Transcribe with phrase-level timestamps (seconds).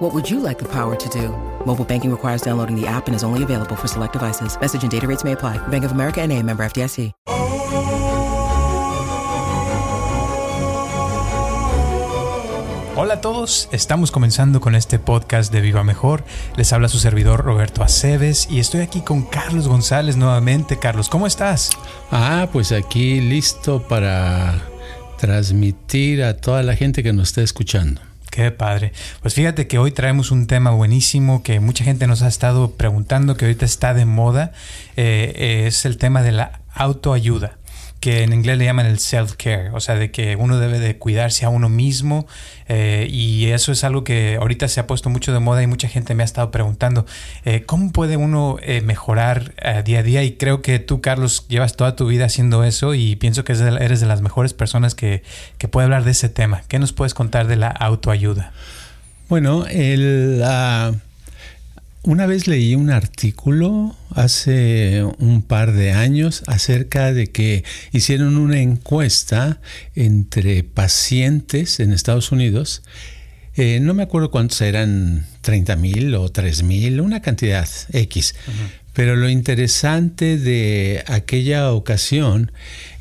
[0.00, 1.28] What would you like the power to do?
[1.66, 4.58] Mobile banking requires downloading the app and is only available for select devices.
[4.58, 5.58] Message and data rates may apply.
[5.68, 7.12] Bank of America and a member FDIC.
[12.96, 16.24] Hola a todos, estamos comenzando con este podcast de Viva Mejor.
[16.56, 20.78] Les habla su servidor Roberto Aceves y estoy aquí con Carlos González nuevamente.
[20.78, 21.70] Carlos, ¿cómo estás?
[22.10, 24.62] Ah, pues aquí listo para
[25.18, 28.00] transmitir a toda la gente que nos está escuchando.
[28.30, 28.92] Qué padre.
[29.22, 33.36] Pues fíjate que hoy traemos un tema buenísimo que mucha gente nos ha estado preguntando,
[33.36, 34.52] que ahorita está de moda.
[34.96, 37.59] Eh, es el tema de la autoayuda
[38.00, 41.44] que en inglés le llaman el self-care, o sea, de que uno debe de cuidarse
[41.44, 42.26] a uno mismo
[42.66, 45.86] eh, y eso es algo que ahorita se ha puesto mucho de moda y mucha
[45.86, 47.04] gente me ha estado preguntando,
[47.44, 50.24] eh, ¿cómo puede uno eh, mejorar día a día?
[50.24, 54.00] Y creo que tú, Carlos, llevas toda tu vida haciendo eso y pienso que eres
[54.00, 55.22] de las mejores personas que,
[55.58, 56.62] que puede hablar de ese tema.
[56.68, 58.52] ¿Qué nos puedes contar de la autoayuda?
[59.28, 60.42] Bueno, el...
[62.02, 67.62] Una vez leí un artículo hace un par de años acerca de que
[67.92, 69.60] hicieron una encuesta
[69.94, 72.82] entre pacientes en Estados Unidos.
[73.54, 78.34] Eh, no me acuerdo cuántos eran, 30 mil o 3 mil, una cantidad X.
[78.94, 82.50] Pero lo interesante de aquella ocasión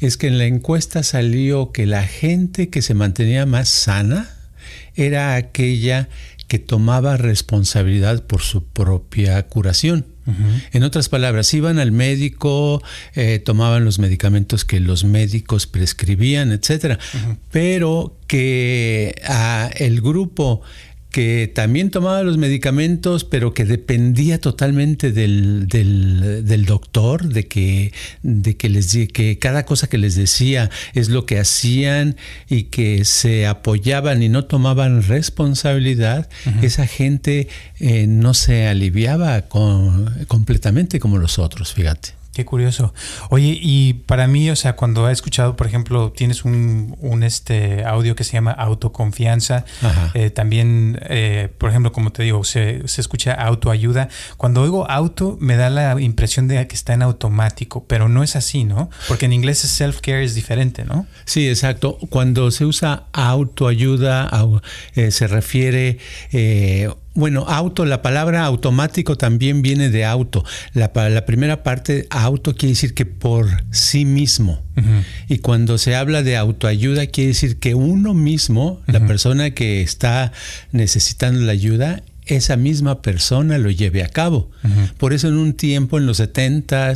[0.02, 4.30] es que en la encuesta salió que la gente que se mantenía más sana
[4.96, 6.10] era aquella
[6.50, 10.06] que tomaba responsabilidad por su propia curación.
[10.74, 12.84] En otras palabras, iban al médico,
[13.16, 17.00] eh, tomaban los medicamentos que los médicos prescribían, etcétera,
[17.52, 20.62] pero que a el grupo
[21.12, 28.56] que también tomaba los medicamentos, pero que dependía totalmente del, del, doctor, de que, de
[28.58, 32.16] que, les, que cada cosa que les decía es lo que hacían
[32.48, 36.30] y que se apoyaban y no tomaban responsabilidad,
[36.62, 37.48] esa gente
[37.80, 39.42] eh, no se aliviaba
[40.28, 42.19] completamente como los otros, fíjate.
[42.40, 42.94] Qué curioso.
[43.32, 47.84] Oye, y para mí, o sea, cuando he escuchado, por ejemplo, tienes un, un este
[47.84, 49.66] audio que se llama autoconfianza,
[50.14, 54.08] eh, también, eh, por ejemplo, como te digo, se, se, escucha autoayuda.
[54.38, 58.38] Cuando oigo auto, me da la impresión de que está en automático, pero no es
[58.38, 58.90] así, ¿no?
[59.10, 61.08] Porque en inglés self-care es diferente, ¿no?
[61.26, 61.98] Sí, exacto.
[62.10, 64.32] Cuando se usa autoayuda,
[64.96, 65.98] eh, se refiere
[67.20, 70.44] bueno, auto, la palabra automático también viene de auto.
[70.74, 74.64] La, la primera parte, auto, quiere decir que por sí mismo.
[75.28, 80.32] Y cuando se habla de autoayuda, quiere decir que uno mismo, la persona que está
[80.72, 82.02] necesitando la ayuda,
[82.36, 84.52] esa misma persona lo lleve a cabo.
[84.98, 86.94] Por eso en un tiempo, en los 70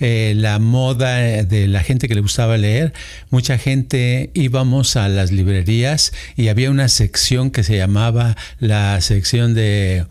[0.00, 2.92] eh, la moda de la gente que le gustaba leer,
[3.30, 9.54] mucha gente íbamos a las librerías y había una sección que se llamaba la sección
[9.54, 10.06] de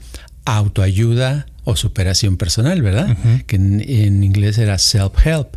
[0.45, 3.17] autoayuda o superación personal, ¿verdad?
[3.47, 5.47] Que en, inglés era self-help.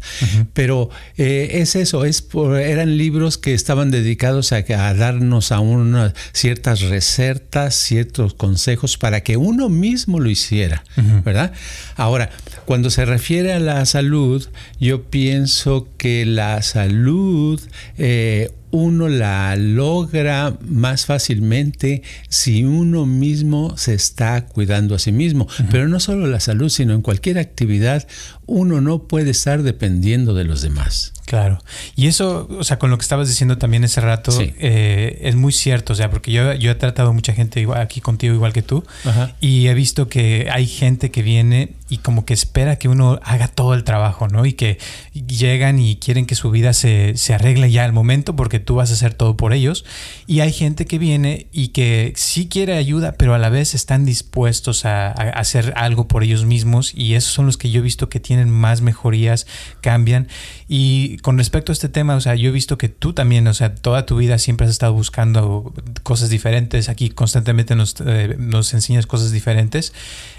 [0.52, 4.62] Pero eh, es eso, es por, eran libros que estaban dedicados a,
[4.94, 10.84] darnos a unas ciertas recetas, ciertos consejos para que uno mismo lo hiciera,
[11.24, 11.52] ¿verdad?
[11.96, 12.30] Ahora,
[12.64, 14.46] cuando se refiere a la salud,
[14.80, 17.60] yo pienso que la salud
[17.98, 25.46] eh, uno la logra más fácilmente si uno mismo se está cuidando a sí mismo.
[25.70, 28.06] Pero no solo la salud, sino en cualquier actividad,
[28.46, 31.12] uno no puede estar dependiendo de los demás.
[31.26, 31.58] Claro.
[31.96, 35.52] Y eso, o sea, con lo que estabas diciendo también ese rato, eh, es muy
[35.52, 38.62] cierto, o sea, porque yo, yo he tratado mucha gente igual, aquí contigo igual que
[38.62, 38.84] tú,
[39.40, 43.48] y he visto que hay gente que viene y como que espera que uno haga
[43.48, 44.46] todo el trabajo, ¿no?
[44.46, 44.78] Y que
[45.14, 48.90] llegan y quieren que su vida se, se arregle ya al momento porque tú vas
[48.90, 49.84] a hacer todo por ellos.
[50.28, 54.04] Y hay gente que viene y que sí quiere ayuda, pero a la vez están
[54.04, 57.82] dispuestos a, a hacer algo por ellos mismos y esos son los que yo he
[57.82, 59.46] visto que tienen más mejorías,
[59.80, 60.28] cambian.
[60.68, 63.46] Y y con respecto a este tema, o sea, yo he visto que tú también,
[63.48, 65.72] o sea, toda tu vida siempre has estado buscando
[66.02, 66.88] cosas diferentes.
[66.88, 69.92] Aquí constantemente nos, eh, nos enseñas cosas diferentes.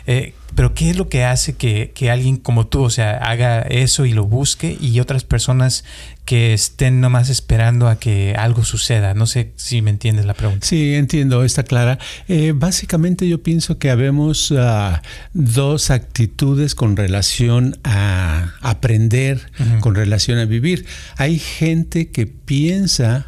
[0.06, 3.62] Eh, pero ¿qué es lo que hace que, que, alguien como tú, o sea, haga
[3.62, 5.84] eso y lo busque y otras personas
[6.28, 9.14] que estén nomás esperando a que algo suceda?
[9.14, 10.68] No sé si me entiendes la pregunta.
[10.68, 12.00] Sí, entiendo, está clara.
[12.28, 14.98] Eh, básicamente yo pienso que habemos uh,
[15.34, 19.80] dos actitudes con relación a aprender, uh -huh.
[19.80, 20.86] con relación a vivir.
[21.16, 23.28] Hay gente que piensa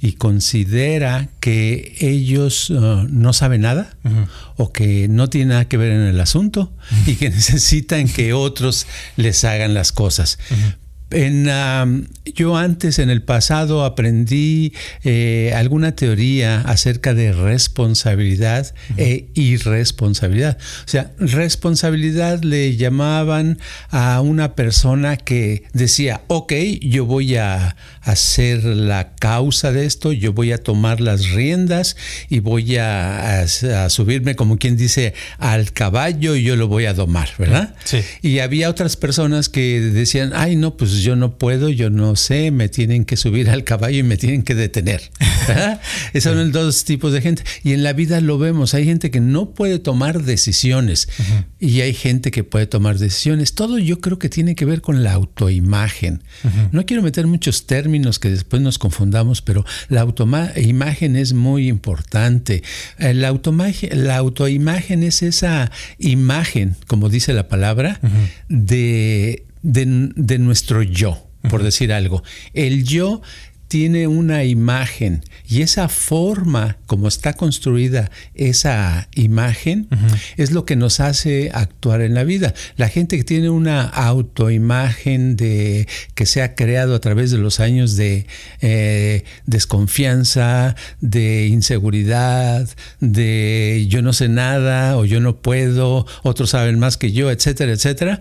[0.00, 4.26] y considera que ellos uh, no saben nada uh -huh.
[4.56, 7.12] o que no tienen nada que ver en el asunto uh -huh.
[7.12, 10.40] y que necesitan que otros les hagan las cosas.
[11.10, 14.72] En, um, yo antes, en el pasado, aprendí
[15.02, 19.02] eh, alguna teoría acerca de responsabilidad uh -huh.
[19.02, 20.58] e irresponsabilidad.
[20.86, 23.58] O sea, responsabilidad le llamaban
[23.90, 30.32] a una persona que decía, ok, yo voy a hacer la causa de esto, yo
[30.32, 31.96] voy a tomar las riendas
[32.28, 36.86] y voy a, a, a subirme, como quien dice, al caballo y yo lo voy
[36.86, 37.74] a domar, ¿verdad?
[37.84, 37.98] Sí.
[38.22, 42.50] Y había otras personas que decían, ay, no, pues yo no puedo, yo no sé,
[42.50, 45.10] me tienen que subir al caballo y me tienen que detener.
[46.12, 47.42] Esos son dos tipos de gente.
[47.62, 51.44] Y en la vida lo vemos, hay gente que no puede tomar decisiones uh -huh.
[51.58, 53.54] y hay gente que puede tomar decisiones.
[53.54, 56.22] Todo yo creo que tiene que ver con la autoimagen.
[56.44, 56.68] Uh -huh.
[56.72, 62.62] No quiero meter muchos términos que después nos confundamos, pero la autoimagen es muy importante.
[62.98, 63.38] Eh, la,
[63.92, 68.28] la autoimagen es esa imagen, como dice la palabra, uh -huh.
[68.48, 72.22] de de, de nuestro yo, por decir algo.
[72.54, 73.22] El yo
[73.70, 80.18] tiene una imagen y esa forma como está construida esa imagen uh -huh.
[80.38, 82.52] es lo que nos hace actuar en la vida.
[82.76, 85.86] La gente que tiene una autoimagen de
[86.16, 88.26] que se ha creado a través de los años de
[88.60, 92.68] eh, desconfianza, de inseguridad,
[92.98, 97.70] de yo no sé nada o yo no puedo, otros saben más que yo, etcétera,
[97.70, 98.20] etcétera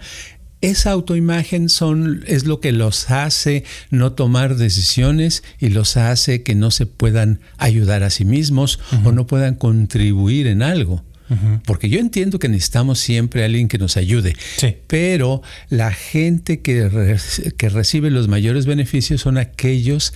[0.61, 6.55] esa autoimagen son, es lo que los hace no tomar decisiones y los hace que
[6.55, 9.07] no se puedan ayudar a sí mismos uh -huh.
[9.07, 11.03] o no puedan contribuir en algo.
[11.29, 11.61] Uh -huh.
[11.65, 14.75] Porque yo entiendo que necesitamos siempre a alguien que nos ayude, sí.
[14.87, 17.17] pero la gente que, re
[17.57, 20.13] que recibe los mayores beneficios son aquellos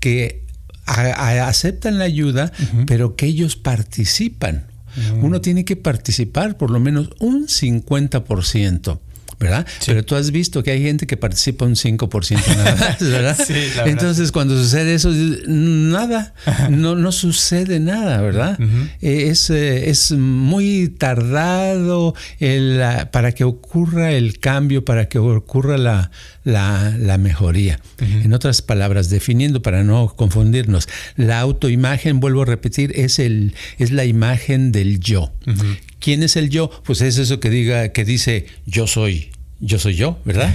[0.00, 0.42] que
[0.84, 2.84] a, a, aceptan la ayuda, uh -huh.
[2.86, 4.66] pero que ellos participan.
[4.96, 5.22] -huh.
[5.22, 9.00] Uno tiene que participar por lo menos un 50%.
[9.38, 9.66] ¿Verdad?
[9.78, 9.86] Sí.
[9.86, 13.38] Pero tú has visto que hay gente que participa un 5% nada más, ¿verdad?
[13.46, 13.88] sí, verdad.
[13.88, 15.10] Entonces, cuando sucede eso,
[15.46, 16.34] nada,
[16.70, 18.58] no, no sucede nada, ¿verdad?
[18.58, 18.88] Uh -huh.
[19.00, 22.80] es, eh, es muy tardado el,
[23.10, 26.10] para que ocurra el cambio, para que ocurra la,
[26.44, 27.80] la, la mejoría.
[28.00, 28.24] Uh -huh.
[28.24, 33.90] En otras palabras, definiendo para no confundirnos, la autoimagen, vuelvo a repetir, es, el, es
[33.90, 35.32] la imagen del yo.
[35.46, 35.76] Uh -huh.
[35.98, 36.70] ¿Quién es el yo?
[36.84, 39.30] Pues es eso que diga, que dice yo soy.
[39.58, 40.54] Yo soy yo, ¿verdad?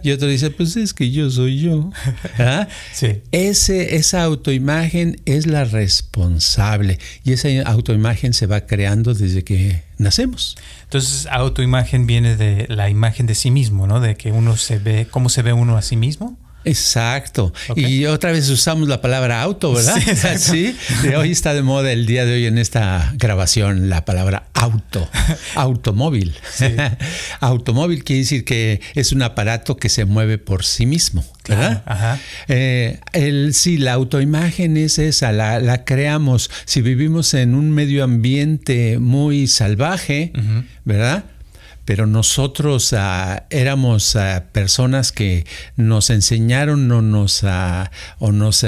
[0.02, 1.90] Y otro dice, pues es que yo soy yo.
[2.38, 2.68] ¿Ah?
[2.92, 3.20] Sí.
[3.32, 10.56] Ese, esa autoimagen es la responsable y esa autoimagen se va creando desde que nacemos.
[10.84, 14.00] Entonces, autoimagen viene de la imagen de sí mismo, ¿no?
[14.00, 16.38] De que uno se ve, cómo se ve uno a sí mismo.
[16.64, 17.52] Exacto.
[17.68, 18.00] Okay.
[18.00, 19.96] Y otra vez usamos la palabra auto, ¿verdad?
[20.38, 21.08] Sí, ¿Sí?
[21.16, 25.08] Hoy está de moda el día de hoy en esta grabación la palabra auto,
[25.54, 26.34] automóvil.
[26.52, 26.66] Sí.
[27.40, 31.82] automóvil quiere decir que es un aparato que se mueve por sí mismo, ¿verdad?
[31.86, 32.18] Ajá.
[32.48, 36.50] Eh, el, sí, la autoimagen es esa, la, la, creamos.
[36.64, 40.64] Si vivimos en un medio ambiente muy salvaje, uh -huh.
[40.84, 41.24] ¿verdad?
[41.90, 45.44] Pero nosotros uh, éramos uh, personas que
[45.74, 47.88] nos enseñaron o nos, uh,
[48.20, 48.64] o nos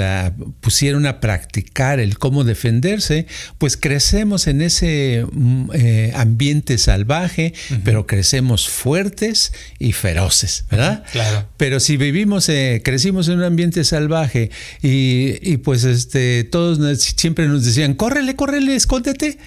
[0.59, 3.25] pusieron a practicar el cómo defenderse,
[3.59, 7.79] pues crecemos en ese mm, eh, ambiente salvaje, -huh.
[7.85, 11.05] pero crecemos fuertes y feroces, ¿verdad?
[11.13, 11.47] Claro.
[11.55, 17.47] Pero si vivimos, eh, crecimos en un ambiente salvaje y, y, pues este, todos siempre
[17.47, 19.37] nos decían, córrele, córrele, escóndete,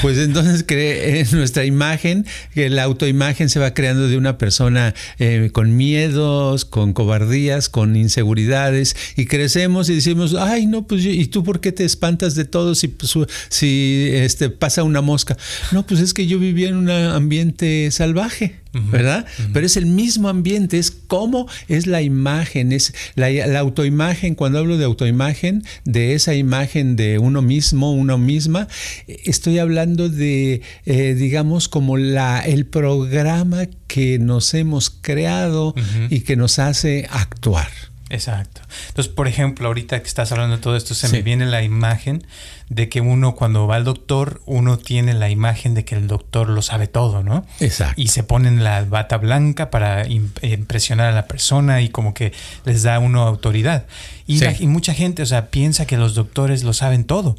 [0.00, 4.94] pues entonces en nuestra imagen, que la autoimagen imagen se va creando de una persona
[5.18, 11.26] eh, con miedos, con cobardías, con inseguridades y crecemos y decimos, ay, no, pues, ¿y
[11.26, 13.16] tú por qué te espantas de todo si, pues,
[13.48, 15.36] si este, pasa una mosca?
[15.72, 18.60] No, pues es que yo vivía en un ambiente salvaje.
[18.90, 19.26] ¿Verdad?
[19.26, 19.50] Uh -huh.
[19.52, 24.58] Pero es el mismo ambiente, es cómo es la imagen, es la, la, autoimagen, cuando
[24.58, 28.68] hablo de autoimagen, de esa imagen de uno mismo, una misma,
[29.06, 36.06] estoy hablando de, eh, digamos, como la, el programa que nos hemos creado uh -huh.
[36.10, 37.68] y que nos hace actuar.
[38.08, 38.60] Exacto.
[38.88, 42.24] Entonces, por ejemplo, ahorita que estás hablando de todo esto, se me viene la imagen
[42.68, 46.48] de que uno cuando va al doctor, uno tiene la imagen de que el doctor
[46.48, 47.46] lo sabe todo, ¿no?
[47.60, 48.00] Exacto.
[48.00, 52.32] Y se ponen la bata blanca para impresionar a la persona y como que
[52.64, 53.86] les da uno autoridad.
[54.26, 57.36] Y, y mucha gente, o sea, piensa que los doctores lo saben todo.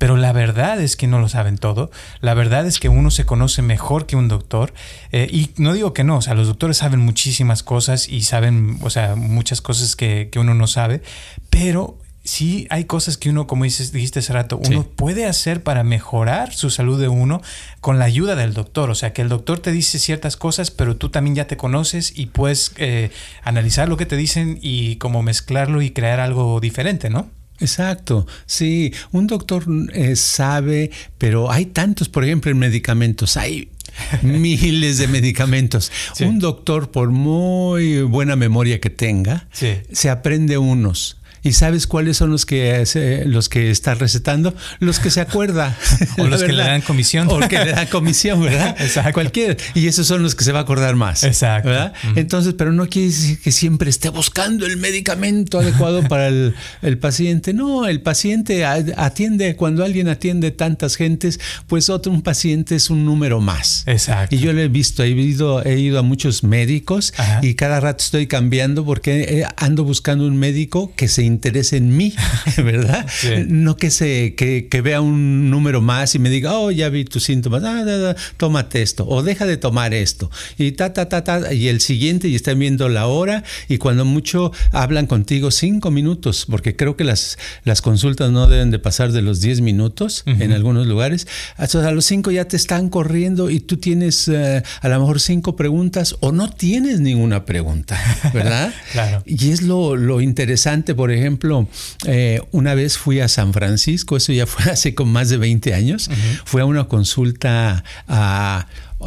[0.00, 1.90] Pero la verdad es que no lo saben todo.
[2.22, 4.72] La verdad es que uno se conoce mejor que un doctor.
[5.12, 8.78] Eh, y no digo que no, o sea, los doctores saben muchísimas cosas y saben,
[8.80, 11.02] o sea, muchas cosas que, uno no sabe.
[11.50, 11.98] Pero
[12.30, 16.54] sí hay cosas que uno, como dices, dijiste hace rato, uno puede hacer para mejorar
[16.54, 17.42] su salud de uno
[17.80, 18.88] con la ayuda del doctor.
[18.90, 22.12] O sea, que el doctor te dice ciertas cosas, pero tú también ya te conoces
[22.16, 23.10] y puedes eh,
[23.42, 27.28] analizar lo que te dicen y como mezclarlo y crear algo diferente, ¿no?
[27.58, 33.70] Exacto, sí, un doctor eh, sabe, pero hay tantos, por ejemplo, en medicamentos, hay
[34.22, 35.92] miles de medicamentos.
[36.20, 42.30] Un doctor, por muy buena memoria que tenga, se aprende unos ¿Y sabes cuáles son
[42.30, 42.84] los que
[43.26, 44.54] los que está recetando?
[44.78, 45.76] Los que se acuerda.
[46.18, 47.28] o los que le dan comisión.
[47.30, 48.76] O que le dan comisión, ¿verdad?
[48.80, 49.12] Exacto.
[49.12, 49.56] Cualquier.
[49.74, 51.24] Y esos son los que se va a acordar más.
[51.24, 51.68] Exacto.
[51.68, 51.92] ¿verdad?
[52.16, 56.54] Entonces, pero no quiere decir que siempre esté buscando el medicamento adecuado para el,
[56.98, 57.54] paciente.
[57.54, 63.04] No, el paciente atiende, cuando alguien atiende tantas gentes, pues otro un paciente es un
[63.04, 63.84] número más.
[63.86, 64.34] Exacto.
[64.34, 68.04] Y yo lo he visto, he ido, he ido a muchos médicos y cada rato
[68.04, 72.14] estoy cambiando porque ando buscando un médico que se interés en mí,
[72.56, 73.06] ¿verdad?
[73.46, 77.24] No que, se, que, vea un número más y me diga, oh, ya vi tus
[77.24, 81.68] síntomas, ah, tómate esto, o deja de tomar esto, y ta, ta, ta, ta, y
[81.68, 86.76] el siguiente, y están viendo la hora, y cuando mucho hablan contigo cinco minutos, porque
[86.76, 90.86] creo que las, las consultas no deben de pasar de los diez minutos en algunos
[90.86, 95.00] lugares, hasta a los cinco ya te están corriendo y tú tienes eh, a lo
[95.00, 97.98] mejor cinco preguntas o no tienes ninguna pregunta,
[98.32, 98.72] ¿verdad?
[98.92, 99.22] claro.
[99.26, 101.68] Y es lo, lo interesante, por ejemplo, ejemplo,
[102.06, 105.74] eh, una vez fui a San Francisco, eso ya fue hace con más de 20
[105.74, 106.10] años,
[106.44, 108.66] fui a una consulta a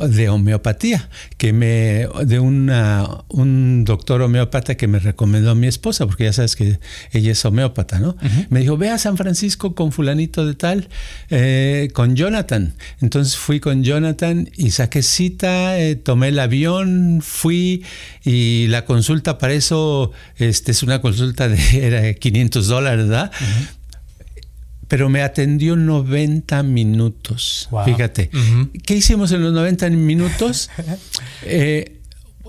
[0.10, 6.06] de homeopatía, que me, de una, un doctor homeópata que me recomendó a mi esposa,
[6.06, 6.80] porque ya sabes que
[7.12, 8.16] ella es homeópata, ¿no?
[8.50, 10.90] Me dijo, ve a San Francisco con fulanito de tal,
[11.30, 12.74] eh, con Jonathan.
[13.02, 17.84] Entonces fui con Jonathan y saqué cita, eh, tomé el avión, fui
[18.24, 23.32] y la consulta para eso, este es una consulta de era 500 dólares, ¿verdad?
[24.88, 27.70] Pero me atendió 90 minutos.
[27.86, 28.30] Fíjate,
[28.86, 30.70] ¿qué hicimos en los 90 minutos?
[31.44, 32.00] Eh,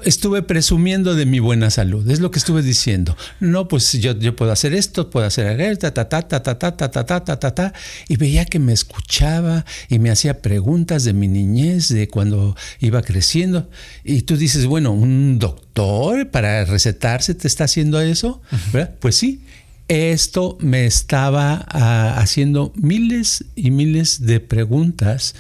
[0.05, 3.17] estuve presumiendo de mi buena salud, es lo que estuve diciendo.
[3.41, 6.59] No, pues yo, yo puedo hacer esto, puedo hacer aquello, ta, ta, ta, ta, ta,
[6.59, 7.73] ta, ta, ta, ta, ta, ta,
[8.09, 13.03] y veía que me escuchaba y me hacía preguntas de mi niñez, de cuando iba
[13.03, 13.71] creciendo.
[14.05, 18.43] Y tú dices, bueno, un doctor para recetarse te está haciendo eso,
[19.01, 19.41] Pues sí,
[19.89, 25.35] esto me estaba ah, haciendo miles y miles de preguntas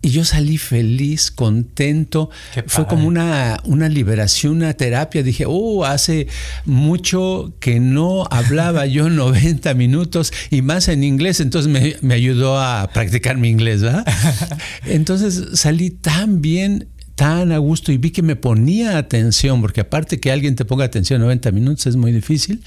[0.00, 2.30] y yo salí feliz, contento.
[2.66, 5.24] Fue como una, una liberación, una terapia.
[5.24, 6.28] Dije, oh, hace
[6.64, 11.40] mucho que no hablaba yo 90 minutos y más en inglés.
[11.40, 14.06] Entonces me, me ayudó a practicar mi inglés, ¿verdad?
[14.86, 20.20] Entonces salí tan bien tan a gusto y vi que me ponía atención, porque aparte
[20.20, 22.62] que alguien te ponga atención 90 minutos es muy difícil.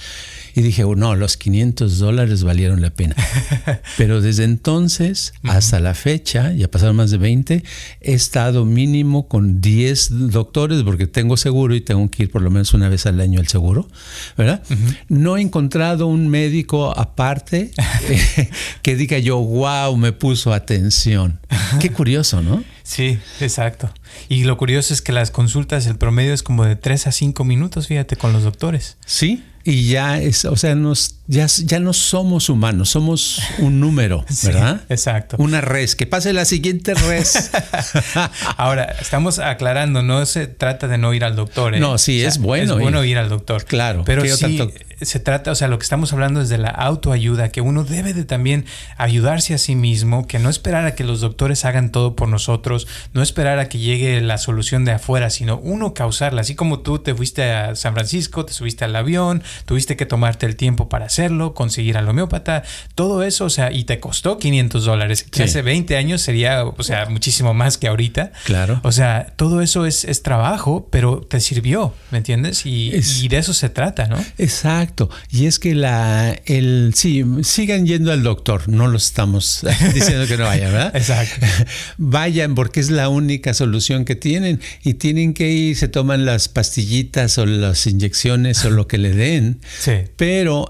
[0.54, 3.16] Y dije, oh, no, los 500 dólares valieron la pena.
[3.98, 7.64] Pero desde entonces hasta la fecha, ya pasaron más de 20,
[8.02, 12.52] he estado mínimo con 10 doctores, porque tengo seguro y tengo que ir por lo
[12.52, 13.88] menos una vez al año al seguro,
[14.38, 14.62] ¿verdad?
[15.08, 17.72] No he encontrado un médico aparte
[18.82, 21.40] que diga yo, wow, me puso atención.
[21.80, 22.62] Qué curioso, ¿no?
[22.92, 23.90] Sí, exacto.
[24.28, 27.46] Y lo curioso es que las consultas, el promedio es como de 3 a 5
[27.46, 28.98] minutos, fíjate, con los doctores.
[29.06, 34.26] Sí, y ya es, o sea, nos, ya, ya no somos humanos, somos un número,
[34.44, 34.82] ¿verdad?
[34.90, 35.38] exacto.
[35.40, 37.52] Una res, que pase la siguiente res.
[38.58, 41.76] Ahora, estamos aclarando, no se trata de no ir al doctor.
[41.76, 41.80] ¿eh?
[41.80, 42.74] No, sí, es bueno.
[42.74, 43.66] Es bueno ir al doctor.
[43.66, 44.04] Claro.
[44.06, 44.60] Pero sí,
[45.02, 48.14] se trata, o sea, lo que estamos hablando es de la autoayuda, que uno debe
[48.14, 48.66] de también
[48.98, 52.88] ayudarse a sí mismo, que no esperar a que los doctores hagan todo por nosotros,
[53.14, 56.42] no esperar a que llegue la solución de afuera, sino uno causarla.
[56.42, 60.46] Así como tú te fuiste a San Francisco, te subiste al avión, tuviste que tomarte
[60.46, 62.64] el tiempo para hacerlo, conseguir al homeópata,
[62.96, 66.84] todo eso, o sea, y te costó 500 dólares, que hace 20 años sería, o
[66.84, 68.32] sea, muchísimo más que ahorita.
[68.46, 68.80] Claro.
[68.84, 72.66] O sea, todo eso es, trabajo, pero te sirvió, ¿me entiendes?
[72.66, 72.92] Y,
[73.22, 74.18] y de eso se trata, ¿no?
[74.38, 75.10] Exacto.
[75.32, 80.38] Y es que la, el, sí, sigan yendo al doctor, no los estamos diciendo que
[80.38, 80.96] no vayan, ¿verdad?
[80.96, 81.46] Exacto.
[81.98, 86.48] Vayan porque es la única solución que tienen y tienen que ir, se toman las
[86.48, 89.41] pastillitas o las inyecciones o lo que le den.
[89.80, 90.04] Sí.
[90.18, 90.70] Pero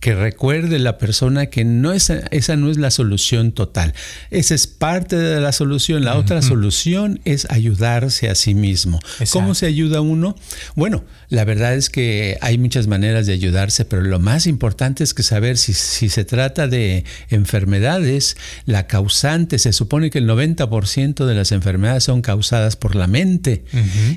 [0.00, 3.92] que recuerde la persona que no es, esa no es la solución total.
[4.30, 6.04] Esa es parte de la solución.
[6.04, 8.98] La otra solución es ayudarse a sí mismo.
[9.30, 10.36] ¿Cómo se ayuda uno?
[10.74, 15.12] Bueno, la verdad es que hay muchas maneras de ayudarse, pero lo más importante es
[15.12, 21.26] que saber si, si se trata de enfermedades, la causante, se supone que el 90%
[21.26, 23.64] de las enfermedades son causadas por la mente.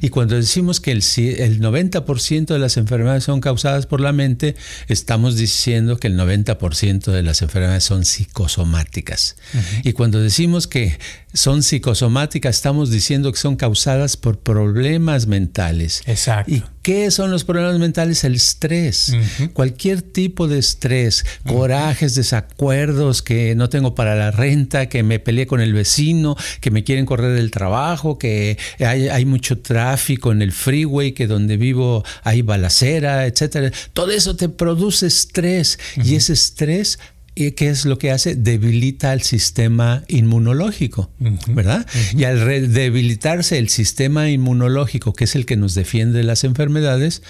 [0.01, 4.55] Y cuando decimos que el, el 90% de las enfermedades son causadas por la mente,
[4.87, 9.35] estamos diciendo que el 90% de las enfermedades son psicosomáticas.
[9.83, 10.97] Y cuando decimos que
[11.33, 16.01] son psicosomáticas, estamos diciendo que son causadas por problemas mentales.
[16.05, 16.51] Exacto.
[16.51, 18.23] ¿Y qué son los problemas mentales?
[18.23, 19.15] El estrés.
[19.53, 25.47] Cualquier tipo de estrés, corajes, desacuerdos, que no tengo para la renta, que me peleé
[25.47, 30.41] con el vecino, que me quieren correr del trabajo, que hay, hay mucho tráfico en
[30.41, 33.71] el freeway, que donde vivo hay balacera, etcétera.
[33.93, 36.99] Todo eso te produce estrés y ese estrés
[37.35, 38.35] ¿Y qué es lo que hace?
[38.35, 41.09] Debilita el sistema inmunológico,
[41.47, 41.87] ¿verdad?
[42.15, 47.23] Y al debilitarse el sistema inmunológico, que es el que nos defiende de las enfermedades,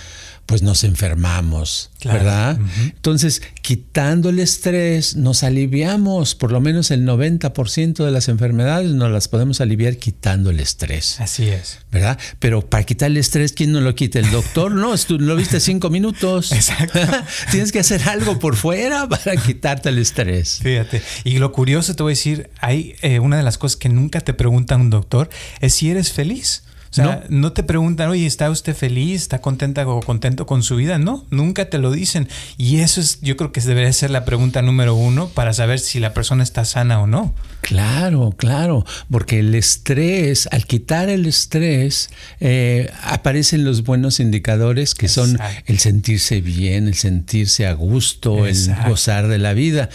[0.45, 2.59] pues nos enfermamos, ¿verdad?
[2.81, 9.11] Entonces, quitando el estrés, nos aliviamos, por lo menos el 90% de las enfermedades nos
[9.11, 11.19] las podemos aliviar quitando el estrés.
[11.19, 11.79] Así es.
[11.91, 12.17] ¿Verdad?
[12.39, 14.19] Pero para quitar el estrés, ¿quién no lo quita?
[14.19, 14.71] ¿El doctor?
[14.71, 16.51] No, tú lo viste cinco minutos.
[16.51, 16.99] Exacto.
[17.51, 20.59] Tienes que hacer algo por fuera para quitarte el estrés.
[20.61, 21.01] Fíjate.
[21.23, 24.21] Y lo curioso, te voy a decir, hay eh, una de las cosas que nunca
[24.21, 25.29] te pregunta un doctor
[25.59, 26.63] es si eres feliz.
[26.93, 27.53] O sea, no.
[27.53, 29.23] te preguntan, oye, ¿está usted feliz?
[29.23, 30.99] ¿Está contenta o contento con su vida?
[30.99, 32.27] No, nunca te lo dicen.
[32.59, 35.99] Y eso es, yo creo que debería ser la pregunta número uno para saber si
[35.99, 37.33] la persona está sana o no.
[37.61, 45.07] Claro, claro, porque el estrés, al quitar el estrés, eh, aparecen los buenos indicadores que
[45.07, 48.55] son el sentirse bien, el sentirse a gusto, el
[48.87, 49.89] gozar de la vida.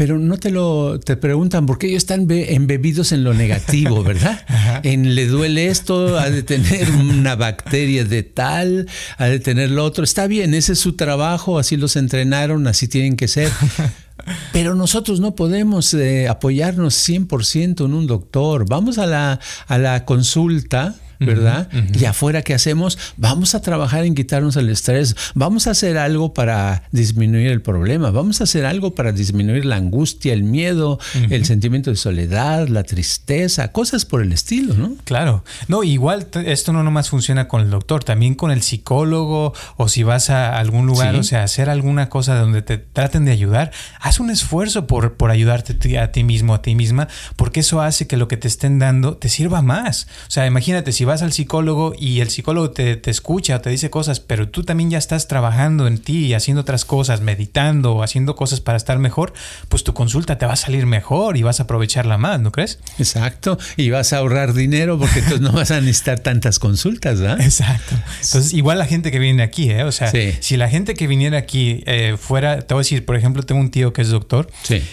[0.00, 4.40] Pero no te lo te preguntan porque ellos están embebidos en lo negativo, ¿verdad?
[4.82, 8.88] En le duele esto, ha de tener una bacteria de tal,
[9.18, 10.02] ha de tener lo otro.
[10.02, 13.52] Está bien, ese es su trabajo, así los entrenaron, así tienen que ser.
[14.54, 18.66] Pero nosotros no podemos eh, apoyarnos 100% en un doctor.
[18.66, 21.68] Vamos a la, a la consulta ¿verdad?
[21.92, 22.98] Y afuera, ¿qué hacemos?
[23.16, 28.10] Vamos a trabajar en quitarnos el estrés, vamos a hacer algo para disminuir el problema,
[28.10, 32.82] vamos a hacer algo para disminuir la angustia, el miedo, el sentimiento de soledad, la
[32.82, 34.94] tristeza, cosas por el estilo, ¿no?
[35.04, 35.44] Claro.
[35.68, 40.02] No, igual esto no nomás funciona con el doctor, también con el psicólogo o si
[40.02, 44.20] vas a algún lugar, o sea, hacer alguna cosa donde te traten de ayudar, haz
[44.20, 48.16] un esfuerzo por, por ayudarte a ti mismo, a ti misma, porque eso hace que
[48.16, 50.06] lo que te estén dando te sirva más.
[50.28, 53.68] O sea, imagínate si vas al psicólogo y el psicólogo te, te, escucha o te
[53.68, 57.94] dice cosas, pero tú también ya estás trabajando en ti y haciendo otras cosas, meditando
[57.94, 59.32] o haciendo cosas para estar mejor,
[59.68, 62.78] pues tu consulta te va a salir mejor y vas a aprovecharla más, ¿no crees?
[62.98, 63.58] Exacto.
[63.76, 67.40] Y vas a ahorrar dinero porque entonces no vas a necesitar tantas consultas, ¿verdad?
[67.44, 67.96] Exacto.
[68.22, 69.82] Entonces, igual la gente que viene aquí, ¿eh?
[69.82, 73.16] O sea, si la gente que viniera aquí eh, fuera, te voy a decir, por
[73.16, 74.48] ejemplo, tengo un tío que es doctor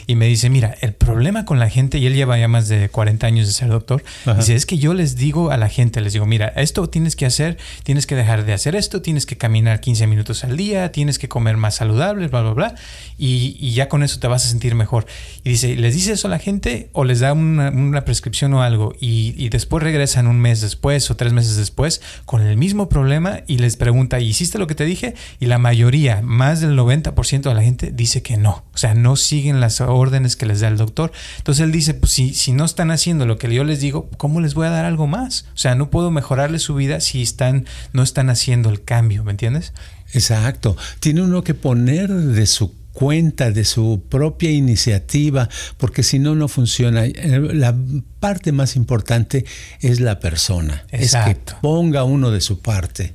[0.08, 2.90] y me dice, mira, el problema con la gente, y él lleva ya más de
[2.90, 4.04] 40 años de ser doctor,
[4.36, 7.26] dice, es que yo les digo a la gente, les digo, mira, esto tienes que
[7.26, 11.20] hacer, tienes que dejar de hacer esto, tienes que caminar 15 minutos al día, tienes
[11.20, 12.76] que comer más saludable, bla, bla, bla,
[13.18, 15.06] y, ya con eso te vas a sentir mejor.
[15.44, 18.96] Y dice, ¿les dice eso a la gente o les da una, prescripción o algo?
[19.00, 23.58] Y, después regresan un mes después o tres meses después con el mismo problema y
[23.58, 25.14] les pregunta, ¿hiciste lo que te dije?
[25.40, 29.18] Y la mayoría, más del 90% de la gente dice que no, o sea, no
[29.18, 31.12] siguen las órdenes que les da el doctor.
[31.38, 34.40] Entonces él dice, pues si, si no están haciendo lo que yo les digo, ¿cómo
[34.40, 35.48] les voy a dar algo más?
[35.54, 39.32] O sea, no puedo mejorarle su vida si están, no están haciendo el cambio, ¿me
[39.32, 39.74] entiendes?
[40.14, 40.78] Exacto.
[41.00, 46.48] Tiene uno que poner de su cuenta de su propia iniciativa, porque si no, no
[46.48, 47.04] funciona.
[47.06, 47.76] La
[48.20, 49.46] parte más importante
[49.82, 51.30] es la persona, Exacto.
[51.30, 53.14] es que ponga uno de su parte.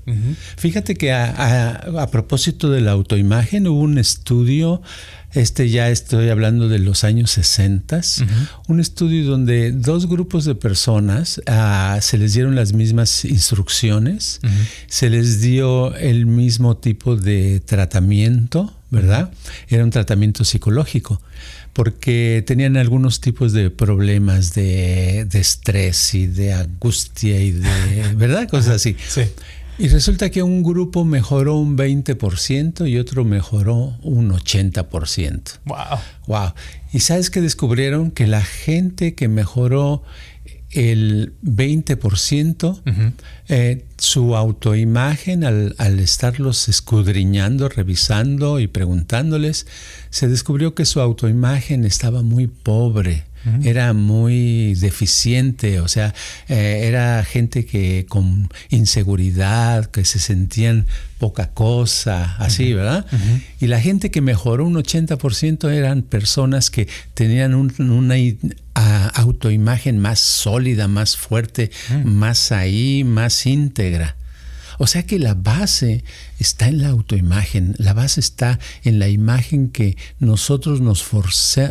[0.57, 4.83] Fíjate que a, propósito de la autoimagen hubo un estudio
[5.35, 8.01] este ya estoy hablando de los años 60,
[8.69, 14.41] un estudio donde dos grupos de personas ah, se les dieron las mismas instrucciones,
[14.87, 19.33] se les dio el mismo tipo de tratamiento, ¿verdad?
[19.69, 21.23] Era un tratamiento psicológico,
[21.73, 28.49] porque tenían algunos tipos de problemas de, de estrés y de angustia y de, ¿verdad?
[28.49, 28.97] Cosas así.
[29.09, 29.23] Sí.
[29.79, 35.61] Y resulta que un grupo mejoró un 20% y otro mejoró un 80%.
[35.65, 35.77] Wow.
[36.27, 36.53] Wow.
[36.93, 38.11] ¿Y sabes que descubrieron?
[38.11, 40.03] Que la gente que mejoró
[40.71, 42.81] el 20%,
[43.49, 49.67] eh, su autoimagen al, al, estarlos escudriñando, revisando y preguntándoles,
[50.11, 53.25] se descubrió que su autoimagen estaba muy pobre
[53.65, 56.15] era muy deficiente, o sea,
[56.49, 60.87] eh, era gente que con inseguridad, que se sentían
[61.19, 63.07] poca cosa, así, ¿verdad?
[63.61, 68.17] Y la gente que mejoró un 80% eran personas que tenían una
[69.15, 71.71] autoimagen más sólida, más fuerte,
[72.05, 74.17] más ahí, más íntegra.
[74.79, 76.05] O sea que la base
[76.39, 81.05] está en la autoimagen, la base está en la imagen que nosotros nos,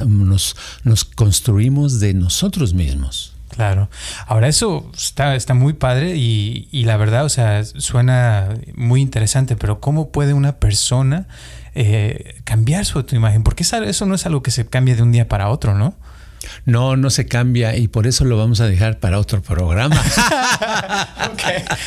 [0.08, 3.34] nos, nos construimos de nosotros mismos.
[3.50, 3.90] Claro.
[4.28, 9.58] Ahora eso está, está muy padre y, y, la verdad, o sea, suena muy interesante,
[9.58, 11.28] pero ¿cómo puede una persona
[11.76, 13.44] eh, cambiar su autoimagen?
[13.44, 15.96] Porque eso no es algo que se cambie de un día para otro, ¿no?
[16.66, 20.02] No, no se cambia y por eso lo vamos a dejar para otro programa.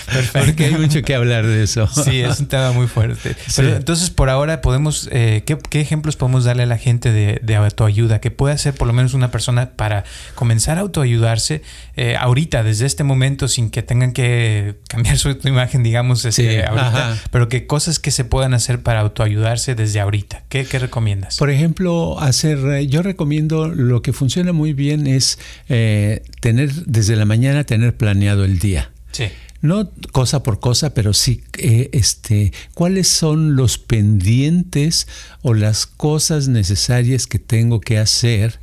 [0.07, 0.39] perfecto.
[0.45, 1.87] Porque hay mucho que hablar de eso.
[1.87, 3.37] Sí, es un tema muy fuerte.
[3.59, 8.21] entonces, por ahora, podemos, eh, ¿qué, ejemplos podemos darle a la gente de, autoayuda?
[8.21, 11.63] ¿Qué puede hacer por lo menos una persona para comenzar a autoayudarse
[11.97, 17.17] eh, ahorita, desde este momento, sin que tengan que cambiar su imagen, digamos, este, ahorita?
[17.31, 20.43] Pero qué cosas que se puedan hacer para autoayudarse desde ahorita.
[20.49, 21.37] ¿Qué, qué recomiendas?
[21.37, 27.17] Por ejemplo, hacer, eh, yo recomiendo lo que funciona muy bien es eh, tener desde
[27.17, 28.91] la mañana tener planeado el día.
[29.13, 29.25] Sí.
[29.65, 35.09] No cosa por cosa, pero sí eh, este, cuáles son los pendientes
[35.41, 38.61] o las cosas necesarias que tengo que hacer.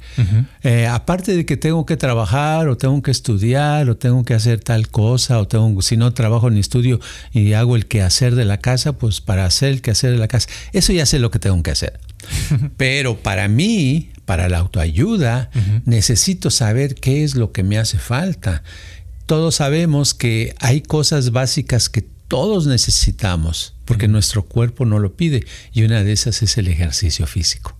[0.62, 4.60] Eh, aparte de que tengo que trabajar o tengo que estudiar o tengo que hacer
[4.60, 7.00] tal cosa o tengo, si no trabajo ni estudio
[7.32, 10.50] y hago el quehacer de la casa, pues para hacer el quehacer de la casa,
[10.72, 12.00] eso ya sé lo que tengo que hacer.
[12.78, 15.50] Pero para mí, para la autoayuda,
[15.84, 18.64] necesito saber qué es lo que me hace falta.
[19.26, 25.46] Todos sabemos que hay cosas básicas que todos necesitamos porque nuestro cuerpo no lo pide
[25.74, 27.76] y una de esas es el ejercicio físico.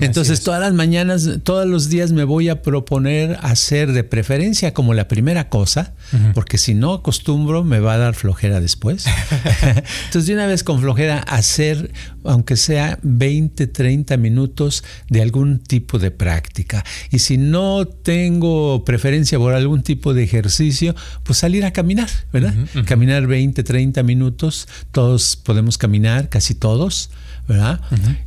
[0.00, 4.94] Entonces todas las mañanas, todos los días me voy a proponer hacer de preferencia como
[4.94, 5.94] la primera cosa,
[6.34, 9.04] porque si no acostumbro me va a dar flojera después.
[10.06, 11.92] Entonces de una vez con flojera hacer,
[12.28, 16.84] aunque sea 20, 30 minutos de algún tipo de práctica.
[17.10, 22.54] Y si no tengo preferencia por algún tipo de ejercicio, pues salir a caminar, ¿verdad?
[22.84, 27.10] Caminar 20, 30 minutos, todos podemos caminar, casi todos.
[27.48, 27.80] ¿verdad?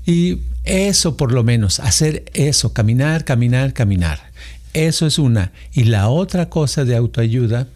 [0.03, 4.19] Y eso por lo menos, hacer eso, caminar, caminar, caminar.
[4.73, 5.51] Eso es una.
[5.73, 7.67] Y la otra cosa de autoayuda,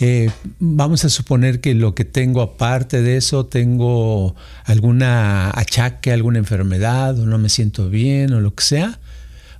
[0.00, 4.34] eh, vamos a suponer que lo que tengo aparte de eso, tengo
[4.64, 8.98] alguna achaque, alguna enfermedad, o no me siento bien, o lo que sea.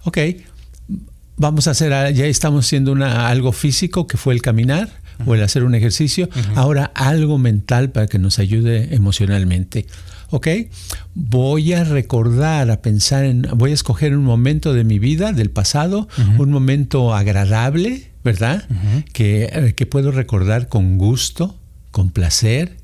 [0.02, 0.18] Ok,
[1.36, 4.90] vamos a hacer, ya estamos haciendo una, algo físico, que fue el caminar
[5.26, 6.28] o el hacer un ejercicio.
[6.54, 9.86] Ahora algo mental para que nos ayude emocionalmente.
[10.30, 10.48] ¿Ok?
[11.14, 15.50] Voy a recordar, a pensar en, voy a escoger un momento de mi vida, del
[15.50, 18.64] pasado, un momento agradable, ¿verdad?
[19.12, 21.56] que, eh, que, puedo recordar con gusto,
[21.90, 22.76] con placer,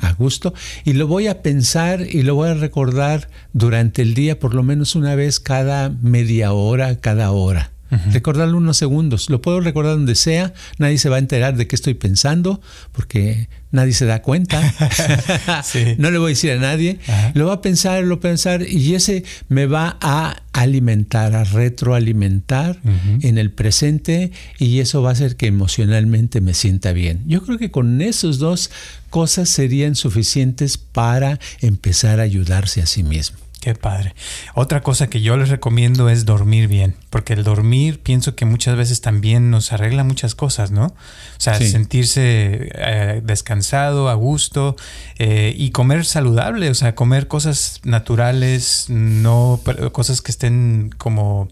[0.00, 4.38] a gusto, y lo voy a pensar y lo voy a recordar durante el día
[4.38, 7.73] por lo menos una vez cada media hora, cada hora.
[8.12, 9.30] Recordarlo unos segundos.
[9.30, 10.52] Lo puedo recordar donde sea.
[10.78, 12.60] Nadie se va a enterar de qué estoy pensando
[12.92, 14.60] porque nadie se da cuenta.
[15.98, 16.98] No le voy a decir a nadie.
[17.34, 21.44] Lo va a pensar, lo va a pensar y ese me va a alimentar, a
[21.44, 22.80] retroalimentar
[23.20, 27.22] en el presente y eso va a hacer que emocionalmente me sienta bien.
[27.26, 28.70] Yo creo que con esos dos
[29.10, 33.43] cosas serían suficientes para empezar a ayudarse a sí mismo.
[33.64, 34.14] Qué padre.
[34.52, 38.76] Otra cosa que yo les recomiendo es dormir bien, porque el dormir pienso que muchas
[38.76, 40.88] veces también nos arregla muchas cosas, ¿no?
[40.88, 44.76] O sea, sentirse eh, descansado, a gusto
[45.18, 49.58] eh, y comer saludable, o sea, comer cosas naturales, no
[49.92, 51.48] cosas que estén como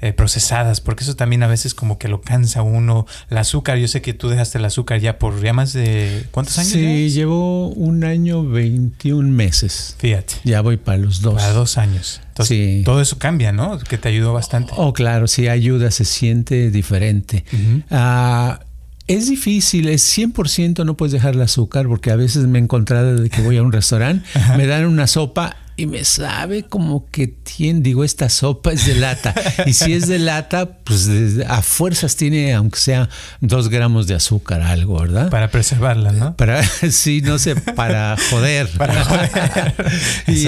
[0.00, 3.06] eh, procesadas, porque eso también a veces como que lo cansa uno.
[3.30, 6.24] El azúcar, yo sé que tú dejaste el azúcar ya por ya más de...
[6.30, 6.72] ¿Cuántos años?
[6.72, 9.96] Sí, llevo un año 21 meses.
[9.98, 10.34] Fíjate.
[10.44, 11.34] Ya voy para los dos.
[11.34, 12.20] Para dos años.
[12.28, 13.78] Entonces, todo eso cambia, ¿no?
[13.80, 14.72] Que te ayudó bastante.
[14.76, 17.44] Oh, claro, sí, ayuda, se siente diferente.
[17.90, 18.60] Ah,
[19.08, 23.16] es difícil, es 100% no puedes dejar el azúcar porque a veces me he encontrado
[23.16, 24.24] de que voy a un restaurante,
[24.56, 28.96] me dan una sopa y me sabe como que tiene, digo, esta sopa es de
[28.96, 29.32] lata.
[29.64, 31.08] y si es de lata, pues
[31.46, 33.08] a fuerzas tiene, aunque sea
[33.40, 35.30] dos gramos de azúcar, algo, ¿verdad?
[35.30, 36.36] Para preservarla, ¿no?
[36.36, 38.68] Para, sí, no sé, para joder.
[38.76, 39.74] Para joder.
[40.26, 40.46] y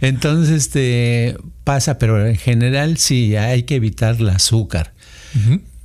[0.00, 4.94] entonces, este, pasa, pero en general sí, hay que evitar el azúcar.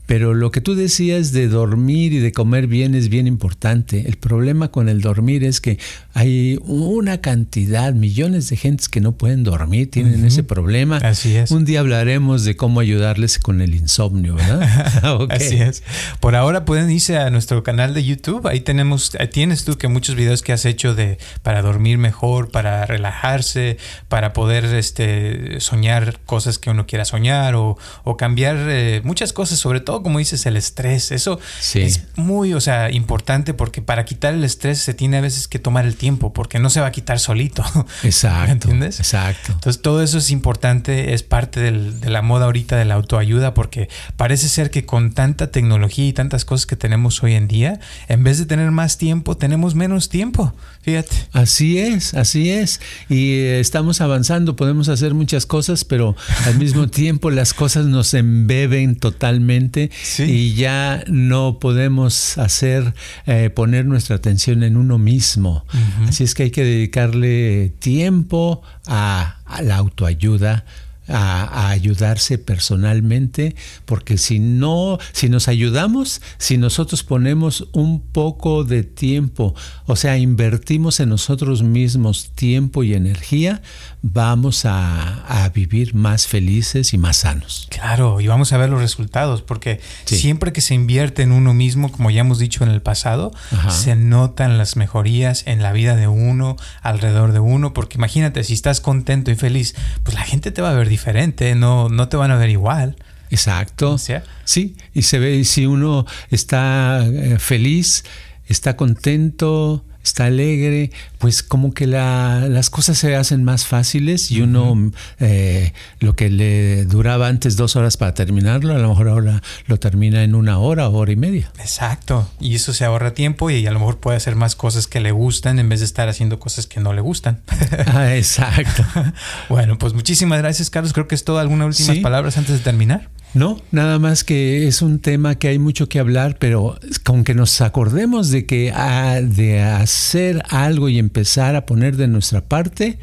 [0.05, 4.05] Pero lo que tú decías de dormir y de comer bien es bien importante.
[4.07, 5.79] El problema con el dormir es que
[6.13, 10.97] hay una cantidad, millones de gentes que no pueden dormir, tienen ese problema.
[10.97, 11.51] Así es.
[11.51, 15.25] Un día hablaremos de cómo ayudarles con el insomnio, ¿verdad?
[15.29, 15.83] Así es.
[16.19, 18.47] Por ahora pueden irse a nuestro canal de YouTube.
[18.47, 22.85] Ahí tenemos, tienes tú que muchos videos que has hecho de para dormir mejor, para
[22.85, 27.77] relajarse, para poder este, soñar cosas que uno quiera soñar o,
[28.17, 31.11] cambiar eh, muchas cosas, sobre todo como dices, el estrés.
[31.11, 31.39] Eso
[31.73, 35.59] es muy, o sea, importante porque para quitar el estrés se tiene a veces que
[35.59, 37.63] tomar el tiempo porque no se va a quitar solito.
[38.03, 38.51] Exacto.
[38.51, 38.99] ¿Entiendes?
[38.99, 39.53] Exacto.
[39.53, 43.89] Entonces todo eso es importante, es parte de la moda ahorita de la autoayuda porque
[44.17, 48.23] parece ser que con tanta tecnología y tantas cosas que tenemos hoy en día, en
[48.23, 50.53] vez de tener más tiempo, tenemos menos tiempo.
[50.85, 51.15] Fíjate.
[51.31, 52.79] Así es, así es.
[53.09, 58.13] Y eh, estamos avanzando, podemos hacer muchas cosas, pero al mismo tiempo las cosas nos
[58.13, 62.93] embeben totalmente y ya no podemos hacer,
[63.25, 65.65] eh, poner nuestra atención en uno mismo.
[66.07, 70.65] Así es que hay que dedicarle tiempo a la autoayuda,
[71.07, 78.83] a, ayudarse personalmente, porque si no, si nos ayudamos, si nosotros ponemos un poco de
[78.83, 83.61] tiempo, o sea, invertimos en nosotros mismos tiempo y energía,
[84.07, 87.67] vamos a, a vivir más felices y más sanos.
[87.71, 91.91] Claro, y vamos a ver los resultados, porque siempre que se invierte en uno mismo,
[91.91, 93.31] como ya hemos dicho en el pasado,
[93.67, 98.53] se notan las mejorías en la vida de uno, alrededor de uno, porque imagínate, si
[98.53, 102.15] estás contento y feliz, pues la gente te va a ver diferente, no, no te
[102.15, 102.97] van a ver igual.
[103.31, 103.97] Exacto.
[104.43, 108.03] Sí, y se ve, si uno está eh, feliz,
[108.45, 114.91] está contento, está alegre, pues como que las cosas se hacen más fáciles y uno
[115.19, 119.79] eh, lo que le duraba antes dos horas para terminarlo, a lo mejor ahora lo
[119.79, 121.51] termina en una hora o hora y media.
[121.59, 124.99] Exacto, y eso se ahorra tiempo y a lo mejor puede hacer más cosas que
[124.99, 127.41] le gustan en vez de estar haciendo cosas que no le gustan.
[127.87, 128.85] ah, exacto.
[129.49, 131.39] bueno, pues muchísimas gracias Carlos, creo que es todo.
[131.39, 133.09] ¿Algunas últimas palabras antes de terminar?
[133.35, 137.35] No, nada más que es un tema que hay mucho que hablar, pero con que
[137.35, 142.97] nos acordemos de que ha de hacer algo y empezar a poner de nuestra parte,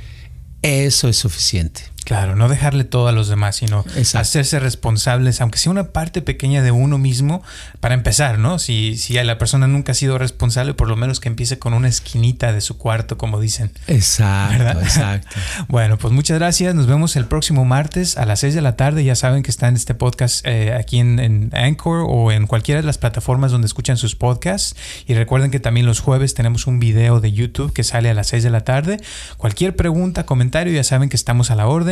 [0.62, 1.91] eso es suficiente.
[2.04, 3.84] Claro, no dejarle todo a los demás, sino
[4.14, 7.42] hacerse responsables, aunque sea una parte pequeña de uno mismo,
[7.80, 8.58] para empezar, ¿no?
[8.58, 11.88] Si, si la persona nunca ha sido responsable, por lo menos que empiece con una
[11.88, 13.70] esquinita de su cuarto, como dicen.
[13.86, 15.28] Exacto, exacto.
[15.68, 16.74] bueno, pues muchas gracias.
[16.74, 19.04] Nos vemos el próximo martes a las 6 de la tarde.
[19.04, 22.80] Ya saben que está en este podcast eh, aquí en, en, Anchor o en cualquiera
[22.80, 24.76] de las plataformas donde escuchan sus podcasts.
[25.06, 28.28] Y recuerden que también los jueves tenemos un video de YouTube que sale a las
[28.28, 29.00] 6 de la tarde.
[29.36, 31.91] Cualquier pregunta, comentario, ya saben que estamos a la orden